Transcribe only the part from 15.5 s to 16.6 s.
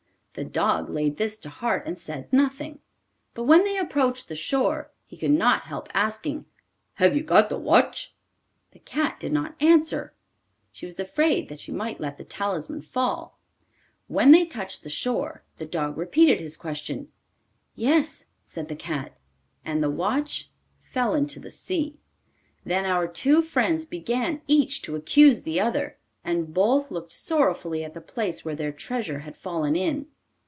the dog repeated his